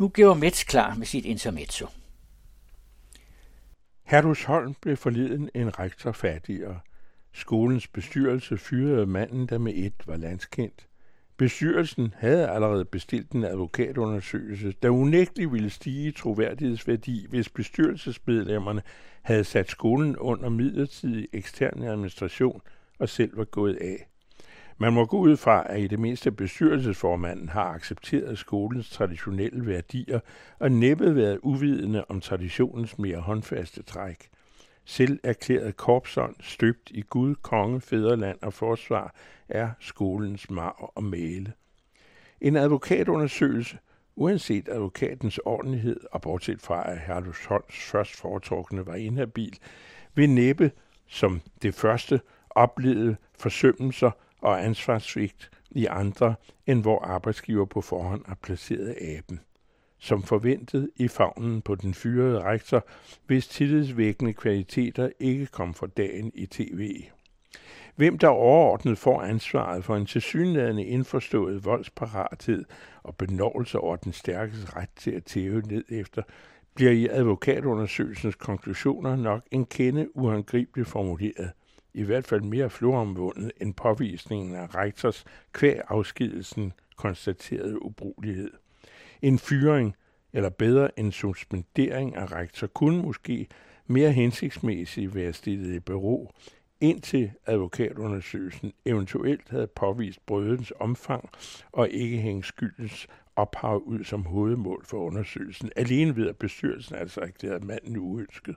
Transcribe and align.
Nu 0.00 0.08
gjorde 0.08 0.40
Mets 0.40 0.64
klar 0.64 0.94
med 0.94 1.06
sit 1.06 1.24
intermezzo. 1.24 1.86
Herlufsholm 4.04 4.74
blev 4.80 4.96
forleden 4.96 5.50
en 5.54 5.78
rektor 5.78 6.12
fattigere. 6.12 6.80
Skolens 7.32 7.88
bestyrelse 7.88 8.58
fyrede 8.58 9.06
manden, 9.06 9.46
der 9.46 9.58
med 9.58 9.72
et 9.76 10.06
var 10.06 10.16
landskendt. 10.16 10.86
Bestyrelsen 11.36 12.14
havde 12.16 12.48
allerede 12.48 12.84
bestilt 12.84 13.32
en 13.32 13.44
advokatundersøgelse, 13.44 14.74
der 14.82 14.90
unægteligt 14.90 15.52
ville 15.52 15.70
stige 15.70 16.08
i 16.08 16.12
troværdighedsværdi, 16.12 17.26
hvis 17.28 17.48
bestyrelsesmedlemmerne 17.48 18.82
havde 19.22 19.44
sat 19.44 19.70
skolen 19.70 20.16
under 20.16 20.48
midlertidig 20.48 21.28
ekstern 21.32 21.82
administration 21.82 22.60
og 22.98 23.08
selv 23.08 23.36
var 23.36 23.44
gået 23.44 23.76
af. 23.80 24.08
Man 24.80 24.92
må 24.92 25.04
gå 25.04 25.18
ud 25.18 25.36
fra, 25.36 25.66
at 25.66 25.80
i 25.80 25.86
det 25.86 25.98
mindste 25.98 26.32
bestyrelsesformanden 26.32 27.48
har 27.48 27.64
accepteret 27.64 28.38
skolens 28.38 28.90
traditionelle 28.90 29.66
værdier 29.66 30.20
og 30.58 30.72
næppe 30.72 31.16
været 31.16 31.38
uvidende 31.42 32.04
om 32.08 32.20
traditionens 32.20 32.98
mere 32.98 33.18
håndfaste 33.18 33.82
træk. 33.82 34.28
Selv 34.84 35.20
erklæret 35.24 35.76
korpsånd, 35.76 36.34
støbt 36.40 36.90
i 36.90 37.00
Gud, 37.00 37.34
konge, 37.34 37.80
fædreland 37.80 38.38
og 38.42 38.52
forsvar, 38.52 39.14
er 39.48 39.70
skolens 39.80 40.50
mar 40.50 40.92
og 40.94 41.04
male. 41.04 41.52
En 42.40 42.56
advokatundersøgelse, 42.56 43.78
uanset 44.16 44.68
advokatens 44.68 45.38
ordentlighed 45.38 46.00
og 46.12 46.20
bortset 46.20 46.60
fra, 46.60 46.90
at 46.90 46.98
Herlus 47.00 47.44
Holms 47.44 47.90
først 47.90 48.16
foretrukne 48.16 48.86
var 48.86 48.94
inhabil, 48.94 49.58
vil 50.14 50.30
næppe 50.30 50.70
som 51.06 51.40
det 51.62 51.74
første 51.74 52.20
oplevede 52.50 53.16
forsømmelser 53.38 54.10
og 54.38 54.64
ansvarssvigt 54.64 55.50
i 55.70 55.86
andre, 55.86 56.34
end 56.66 56.82
hvor 56.82 57.04
arbejdsgiver 57.04 57.64
på 57.64 57.80
forhånd 57.80 58.22
har 58.26 58.38
placeret 58.42 58.94
aben. 59.00 59.40
Som 59.98 60.22
forventet 60.22 60.90
i 60.96 61.08
favnen 61.08 61.62
på 61.62 61.74
den 61.74 61.94
fyrede 61.94 62.42
rektor, 62.42 62.86
hvis 63.26 63.48
tillidsvækkende 63.48 64.32
kvaliteter 64.32 65.10
ikke 65.20 65.46
kom 65.46 65.74
for 65.74 65.86
dagen 65.86 66.32
i 66.34 66.46
tv. 66.46 67.04
Hvem 67.96 68.18
der 68.18 68.28
overordnet 68.28 68.98
får 68.98 69.22
ansvaret 69.22 69.84
for 69.84 69.96
en 69.96 70.06
tilsyneladende 70.06 70.84
indforstået 70.84 71.64
voldsparathed 71.64 72.64
og 73.02 73.16
benovelse 73.16 73.78
over 73.78 73.96
den 73.96 74.12
stærkes 74.12 74.76
ret 74.76 74.90
til 74.96 75.10
at 75.10 75.24
tæve 75.24 75.60
ned 75.60 75.84
efter, 75.88 76.22
bliver 76.74 76.92
i 76.92 77.08
advokatundersøgelsens 77.10 78.34
konklusioner 78.34 79.16
nok 79.16 79.42
en 79.50 79.66
kende 79.66 80.16
uangribeligt 80.16 80.88
formuleret 80.88 81.50
i 81.98 82.02
hvert 82.02 82.26
fald 82.26 82.40
mere 82.40 82.70
floromvundet 82.70 83.52
end 83.60 83.74
påvisningen 83.74 84.54
af 84.54 84.74
rektors 84.74 85.24
kvæg 85.52 85.80
afskedelsen 85.88 86.72
konstaterede 86.96 87.82
ubrugelighed. 87.82 88.50
En 89.22 89.38
fyring, 89.38 89.96
eller 90.32 90.48
bedre 90.48 90.98
en 90.98 91.12
suspendering 91.12 92.16
af 92.16 92.32
rektor, 92.32 92.66
kunne 92.66 93.02
måske 93.02 93.46
mere 93.86 94.12
hensigtsmæssigt 94.12 95.14
være 95.14 95.32
stillet 95.32 95.74
i 95.74 95.80
bero, 95.80 96.32
indtil 96.80 97.30
advokatundersøgelsen 97.46 98.72
eventuelt 98.84 99.48
havde 99.48 99.66
påvist 99.66 100.26
brødens 100.26 100.72
omfang 100.80 101.30
og 101.72 101.90
ikke 101.90 102.18
hængt 102.18 102.46
skyldens 102.46 103.06
ophav 103.36 103.82
ud 103.86 104.04
som 104.04 104.24
hovedmål 104.24 104.84
for 104.84 104.98
undersøgelsen, 104.98 105.70
alene 105.76 106.16
ved 106.16 106.28
at 106.28 106.36
bestyrelsen 106.36 106.94
altså 106.94 107.20
erklærede 107.20 107.66
manden 107.66 107.96
uønsket. 107.96 108.56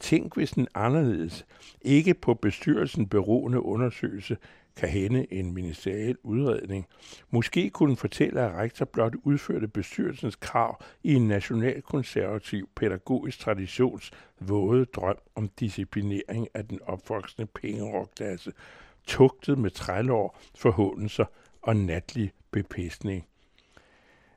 Tænk, 0.00 0.34
hvis 0.34 0.52
en 0.52 0.68
anderledes, 0.74 1.46
ikke 1.82 2.14
på 2.14 2.34
bestyrelsen 2.34 3.08
beroende 3.08 3.62
undersøgelse, 3.62 4.36
kan 4.80 4.88
hende 4.88 5.32
en 5.32 5.54
ministeriel 5.54 6.16
udredning. 6.22 6.86
Måske 7.30 7.70
kunne 7.70 7.96
fortælle, 7.96 8.40
at 8.40 8.54
rektor 8.54 8.84
blot 8.84 9.14
udførte 9.22 9.68
bestyrelsens 9.68 10.36
krav 10.36 10.82
i 11.02 11.14
en 11.14 11.28
nationalkonservativ 11.28 12.68
pædagogisk 12.76 13.38
traditions 13.38 14.10
våde 14.40 14.84
drøm 14.84 15.18
om 15.34 15.48
disciplinering 15.48 16.48
af 16.54 16.68
den 16.68 16.78
opvoksende 16.82 17.46
pengerokklasse, 17.46 18.52
tugtet 19.06 19.58
med 19.58 19.70
trælår, 19.70 20.38
forhåndelser 20.54 21.24
og 21.62 21.76
natlig 21.76 22.32
bepæstning. 22.50 23.26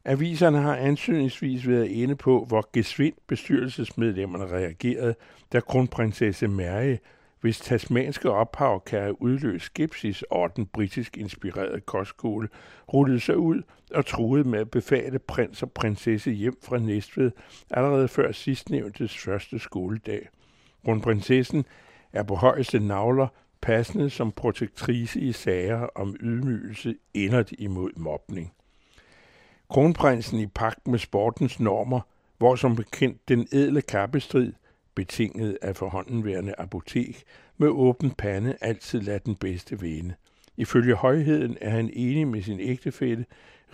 Aviserne 0.06 0.58
har 0.58 0.76
ansøgningsvis 0.76 1.68
været 1.68 1.88
inde 1.88 2.16
på, 2.16 2.46
hvor 2.46 2.70
gesvind 2.74 3.16
bestyrelsesmedlemmerne 3.28 4.46
reagerede, 4.46 5.16
da 5.54 5.60
kronprinsesse 5.60 6.48
Mary, 6.48 6.98
hvis 7.44 7.60
tasmanske 7.60 8.32
ophav 8.32 8.84
kan 8.86 9.02
have 9.02 9.22
udløst 9.22 9.66
skepsis 9.66 10.24
over 10.30 10.48
den 10.48 10.66
britisk 10.66 11.18
inspirerede 11.18 11.82
kostskole, 11.82 12.50
rullede 12.94 13.20
sig 13.20 13.38
ud 13.38 13.62
og 13.92 14.06
truede 14.06 14.50
med 14.50 14.60
at 14.60 14.72
befale 14.72 15.20
prins 15.20 15.64
og 15.64 15.72
prinsesse 15.72 16.32
hjem 16.32 16.58
fra 16.64 16.78
Næstved 16.78 17.32
allerede 17.72 18.08
før 18.08 18.32
sidstnævntes 18.32 19.18
første 19.18 19.60
skoledag. 19.60 20.30
Kronprinsessen 20.86 21.66
er 22.14 22.24
på 22.24 22.36
højeste 22.36 22.80
navler 22.80 23.28
passende 23.62 24.10
som 24.10 24.32
protektrice 24.32 25.20
i 25.20 25.32
sager 25.32 25.88
om 25.96 26.16
ydmygelse 26.20 26.96
indert 27.14 27.52
imod 27.52 27.92
mobning. 27.96 28.54
Kronprinsen 29.70 30.40
i 30.40 30.48
pagt 30.48 30.88
med 30.88 31.00
sportens 31.00 31.60
normer, 31.60 32.02
hvor 32.38 32.56
som 32.56 32.76
bekendt 32.76 33.30
den 33.30 33.48
edle 33.52 33.82
kappestrid, 33.82 34.54
betinget 34.96 35.58
af 35.62 35.76
forhåndenværende 35.76 36.54
apotek, 36.58 37.24
med 37.58 37.68
åben 37.68 38.12
pande 38.12 38.58
altid 38.62 39.02
lader 39.02 39.20
den 39.20 39.36
bedste 39.36 39.80
vinde. 39.80 40.14
Ifølge 40.58 40.96
højheden 40.96 41.58
er 41.62 41.70
han 41.70 41.90
enig 41.94 42.28
med 42.28 42.42
sin 42.42 42.60
ægtefælle. 42.60 43.26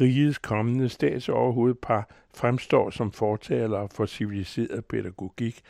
Rigets 0.02 0.38
kommende 0.38 0.90
statsoverhovedpar 0.90 2.10
fremstår 2.34 2.90
som 2.90 3.12
fortalere 3.12 3.88
for 3.92 4.06
civiliseret 4.06 4.86
pædagogik. 4.86 5.62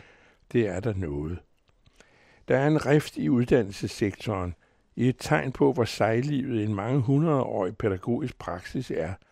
Det 0.52 0.68
er 0.68 0.80
der 0.80 0.94
noget. 0.94 1.40
Der 2.48 2.58
er 2.58 2.68
en 2.68 2.86
rift 2.86 3.18
i 3.18 3.30
uddannelsessektoren, 3.30 4.56
i 4.96 5.10
et 5.10 5.16
tegn 5.20 5.52
på, 5.52 5.74
hvor 5.74 5.86
sejlivet 5.86 6.64
en 6.64 6.76
mange 6.76 7.00
hundredårig 7.02 7.78
pædagogisk 7.78 8.40
praksis 8.40 8.92
er– 8.92 9.14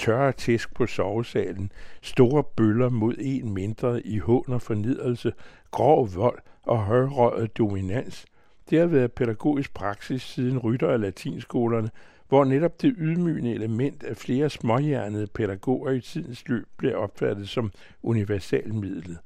tørre 0.00 0.32
tæsk 0.32 0.74
på 0.74 0.86
sovesalen, 0.86 1.72
store 2.02 2.44
bøller 2.56 2.88
mod 2.88 3.14
en 3.18 3.54
mindre 3.54 4.06
i 4.06 4.18
hån 4.18 4.44
og 4.48 4.62
fornidrelse, 4.62 5.32
grov 5.70 6.14
vold 6.14 6.38
og 6.62 6.78
højrøget 6.78 7.58
dominans. 7.58 8.26
Det 8.70 8.78
har 8.78 8.86
været 8.86 9.12
pædagogisk 9.12 9.74
praksis 9.74 10.22
siden 10.22 10.58
rytter 10.58 10.86
og 10.86 11.00
latinskolerne, 11.00 11.90
hvor 12.28 12.44
netop 12.44 12.82
det 12.82 12.94
ydmygende 12.98 13.54
element 13.54 14.02
af 14.02 14.16
flere 14.16 14.50
småhjernede 14.50 15.26
pædagoger 15.26 15.90
i 15.90 16.00
tidens 16.00 16.48
løb 16.48 16.66
blev 16.76 16.96
opfattet 16.96 17.48
som 17.48 17.72
universalmidlet. 18.02 19.18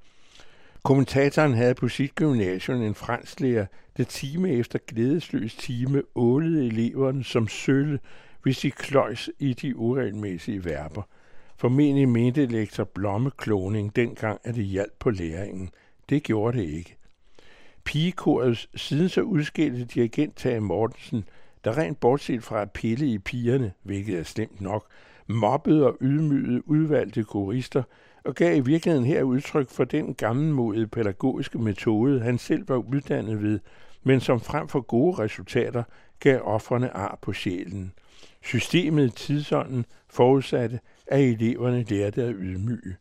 Kommentatoren 0.83 1.55
havde 1.55 1.75
på 1.75 1.89
sit 1.89 2.15
gymnasium 2.15 2.83
en 2.83 2.95
fransklærer, 2.95 3.67
der 3.97 4.05
time 4.05 4.51
efter 4.51 4.79
glædesløs 4.87 5.55
time 5.55 6.03
ålede 6.15 6.67
eleverne 6.67 7.25
som 7.25 7.49
sølle, 7.49 7.99
hvis 8.45 8.59
de 8.59 8.71
kløjs 8.71 9.31
i 9.39 9.53
de 9.53 9.77
uregelmæssige 9.77 10.65
verber. 10.65 11.03
Formentlig 11.57 12.09
mente 12.09 12.47
lektor 12.47 12.85
blommekloning 12.85 13.97
dengang, 13.97 14.41
at 14.45 14.55
det 14.55 14.65
hjalp 14.65 14.93
på 14.99 15.11
læringen. 15.11 15.71
Det 16.09 16.23
gjorde 16.23 16.59
det 16.59 16.65
ikke. 16.65 16.97
Pigekorets 17.85 18.69
siden 18.75 19.09
så 19.09 19.21
udskilte 19.21 19.85
dirigent 19.85 20.37
Tage 20.37 20.61
Mortensen, 20.61 21.25
der 21.65 21.79
rent 21.79 22.01
bortset 22.01 22.43
fra 22.43 22.63
at 22.63 22.71
pille 22.71 23.07
i 23.07 23.19
pigerne, 23.19 23.73
hvilket 23.83 24.19
er 24.19 24.23
slemt 24.23 24.61
nok, 24.61 24.87
mobbede 25.27 25.87
og 25.87 25.97
ydmygede 26.01 26.69
udvalgte 26.69 27.25
korister, 27.25 27.83
og 28.25 28.35
gav 28.35 28.57
i 28.57 28.61
virkeligheden 28.61 29.07
her 29.07 29.23
udtryk 29.23 29.71
for 29.71 29.85
den 29.85 30.15
gammelmodede 30.15 30.87
pædagogiske 30.87 31.59
metode, 31.59 32.21
han 32.21 32.39
selv 32.39 32.69
var 32.69 32.77
uddannet 32.77 33.43
ved, 33.43 33.61
men 34.03 34.21
som 34.21 34.41
frem 34.41 34.69
for 34.69 34.81
gode 34.81 35.19
resultater 35.19 35.83
gav 36.21 36.41
offerne 36.45 36.97
ar 36.97 37.19
på 37.23 37.33
sjælen. 37.33 37.93
Systemet 38.43 39.15
tidsånden 39.15 39.87
forudsatte, 40.09 40.81
at 41.07 41.21
eleverne 41.21 41.83
lærte 41.83 42.23
at 42.23 42.35
ydmyge. 42.39 42.97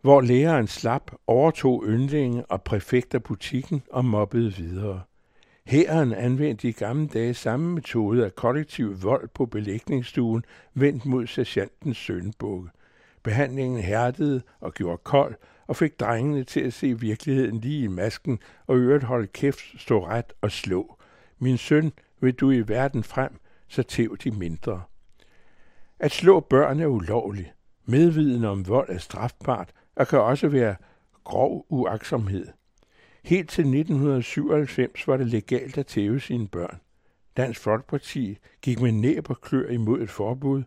Hvor 0.00 0.20
læreren 0.20 0.66
slap, 0.66 1.12
overtog 1.26 1.84
yndlinge 1.86 2.46
og 2.46 2.62
præfekter 2.62 3.18
butikken 3.18 3.82
og 3.90 4.04
mobbede 4.04 4.54
videre. 4.54 5.02
Hæren 5.66 6.12
anvendte 6.12 6.68
i 6.68 6.72
gamle 6.72 7.08
dage 7.08 7.34
samme 7.34 7.74
metode 7.74 8.24
af 8.24 8.34
kollektiv 8.34 9.02
vold 9.02 9.28
på 9.28 9.46
belægningsstuen, 9.46 10.44
vendt 10.74 11.06
mod 11.06 11.26
sergeantens 11.26 11.96
sønbukke. 11.96 12.68
Behandlingen 13.22 13.80
hærdede 13.80 14.42
og 14.60 14.74
gjorde 14.74 15.00
kold, 15.04 15.34
og 15.66 15.76
fik 15.76 16.00
drengene 16.00 16.44
til 16.44 16.60
at 16.60 16.72
se 16.72 17.00
virkeligheden 17.00 17.60
lige 17.60 17.84
i 17.84 17.88
masken, 17.88 18.38
og 18.66 18.76
øvrigt 18.76 19.04
holde 19.04 19.26
kæft, 19.26 19.80
stå 19.80 20.06
ret 20.06 20.32
og 20.40 20.50
slå. 20.50 20.98
Min 21.38 21.58
søn, 21.58 21.92
vil 22.20 22.34
du 22.34 22.50
i 22.50 22.68
verden 22.68 23.02
frem, 23.02 23.32
så 23.68 23.82
tæv 23.82 24.16
de 24.16 24.30
mindre. 24.30 24.82
At 25.98 26.12
slå 26.12 26.40
børn 26.40 26.80
er 26.80 26.86
ulovligt. 26.86 27.54
Medviden 27.84 28.44
om 28.44 28.68
vold 28.68 28.88
er 28.90 28.98
strafbart 28.98 29.72
og 29.96 30.08
kan 30.08 30.20
også 30.20 30.48
være 30.48 30.76
grov 31.24 31.66
uaksomhed. 31.68 32.46
Helt 33.24 33.50
til 33.50 33.62
1997 33.62 35.06
var 35.08 35.16
det 35.16 35.26
legalt 35.26 35.78
at 35.78 35.86
tæve 35.86 36.20
sine 36.20 36.48
børn. 36.48 36.80
Dansk 37.36 37.60
Folkeparti 37.60 38.38
gik 38.62 38.80
med 38.80 38.92
næb 38.92 39.30
og 39.30 39.40
klør 39.40 39.68
imod 39.68 40.00
et 40.00 40.10
forbud. 40.10 40.62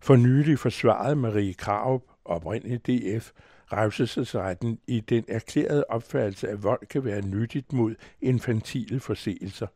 For 0.00 0.16
nylig 0.16 0.58
forsvarede 0.58 1.16
Marie 1.16 1.54
Krav 1.54 2.02
oprindeligt 2.24 2.86
DF, 2.86 3.30
revselsesretten 3.72 4.78
i 4.86 5.00
den 5.00 5.24
erklærede 5.28 5.84
opfattelse, 5.88 6.48
at 6.48 6.62
vold 6.62 6.86
kan 6.86 7.04
være 7.04 7.26
nyttigt 7.26 7.72
mod 7.72 7.94
infantile 8.20 9.00
forseelser. 9.00 9.66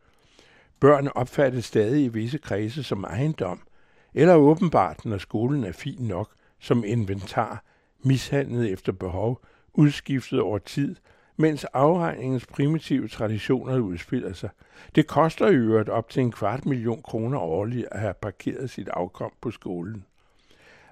Børn 0.82 1.08
opfattes 1.14 1.64
stadig 1.64 2.04
i 2.04 2.08
visse 2.08 2.38
kredse 2.38 2.82
som 2.82 3.04
ejendom, 3.04 3.60
eller 4.14 4.34
åbenbart, 4.34 5.04
når 5.04 5.18
skolen 5.18 5.64
er 5.64 5.72
fin 5.72 5.98
nok, 6.00 6.30
som 6.60 6.84
inventar, 6.84 7.64
mishandlet 8.04 8.72
efter 8.72 8.92
behov, 8.92 9.40
udskiftet 9.74 10.40
over 10.40 10.58
tid, 10.58 10.96
mens 11.36 11.64
afregningens 11.64 12.46
primitive 12.46 13.08
traditioner 13.08 13.78
udspiller 13.78 14.32
sig. 14.32 14.50
Det 14.94 15.06
koster 15.06 15.48
i 15.48 15.54
øvrigt 15.54 15.88
op 15.88 16.08
til 16.08 16.22
en 16.22 16.32
kvart 16.32 16.66
million 16.66 17.02
kroner 17.02 17.38
årligt 17.38 17.88
at 17.90 18.00
have 18.00 18.14
parkeret 18.14 18.70
sit 18.70 18.88
afkom 18.88 19.32
på 19.40 19.50
skolen. 19.50 20.04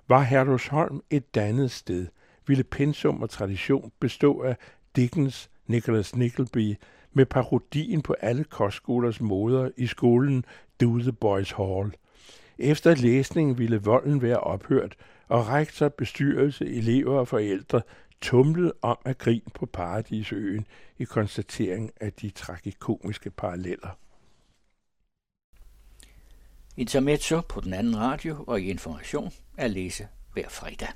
Var 0.09 0.21
Herlufsholm 0.21 1.01
et 1.11 1.35
dannet 1.35 1.71
sted, 1.71 2.07
ville 2.47 2.65
pensum 2.65 3.23
og 3.23 3.31
tradition 3.31 3.93
bestå 4.01 4.41
af 4.41 4.57
Dickens 4.97 5.51
Nicholas 5.67 6.17
Nickleby 6.17 6.77
med 7.13 7.27
parodien 7.27 8.03
på 8.03 8.13
alle 8.13 8.45
kostskolers 8.45 9.21
moder 9.21 9.71
i 9.77 9.87
skolen 9.87 10.45
Do 10.81 10.99
the 10.99 11.13
Boys 11.13 11.53
Hall. 11.53 11.95
Efter 12.59 12.95
læsningen 12.95 13.59
ville 13.59 13.83
volden 13.83 14.23
være 14.23 14.41
ophørt, 14.41 14.97
og 15.29 15.49
rektor, 15.49 15.89
bestyrelse, 15.89 16.67
elever 16.67 17.19
og 17.19 17.29
forældre 17.29 17.83
tumlede 18.21 18.73
om 18.83 18.99
at 19.05 19.19
grin 19.19 19.43
på 19.55 19.67
Paradisøen 19.67 20.67
i 20.99 21.05
konstatering 21.05 21.91
af 22.01 22.13
de 22.13 22.31
tragikomiske 22.31 23.31
paralleller. 23.31 23.99
Intermezzo 26.77 27.41
på 27.41 27.61
den 27.61 27.73
anden 27.73 27.99
radio 27.99 28.45
og 28.47 28.61
i 28.61 28.71
information 28.71 29.33
er 29.57 29.69
læse 29.69 30.09
hver 30.33 30.49
fredag. 30.49 30.89